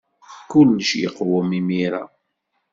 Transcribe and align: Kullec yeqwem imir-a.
Kullec 0.51 0.89
yeqwem 1.01 1.49
imir-a. 1.59 2.03